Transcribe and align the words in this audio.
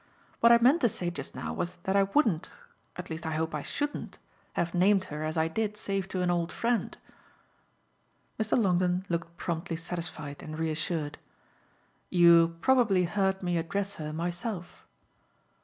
What 0.39 0.51
I 0.51 0.57
meant 0.57 0.81
to 0.81 0.89
say 0.89 1.11
just 1.11 1.35
now 1.35 1.53
was 1.53 1.75
that 1.83 1.95
I 1.95 2.01
wouldn't 2.17 2.49
at 2.95 3.11
least 3.11 3.23
I 3.27 3.33
hope 3.33 3.53
I 3.53 3.61
shouldn't 3.61 4.17
have 4.53 4.73
named 4.73 5.03
her 5.13 5.21
as 5.23 5.37
I 5.37 5.47
did 5.47 5.77
save 5.77 6.07
to 6.07 6.23
an 6.23 6.31
old 6.31 6.51
friend." 6.51 6.97
Mr. 8.39 8.57
Longdon 8.57 9.05
looked 9.09 9.37
promptly 9.37 9.75
satisfied 9.77 10.41
and 10.41 10.57
reassured. 10.57 11.19
"You 12.09 12.57
probably 12.61 13.03
heard 13.03 13.43
me 13.43 13.57
address 13.57 13.93
her 14.01 14.11
myself." 14.11 14.87